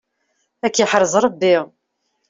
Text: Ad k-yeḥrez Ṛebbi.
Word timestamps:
Ad 0.65 0.71
k-yeḥrez 0.73 1.13
Ṛebbi. 1.25 1.55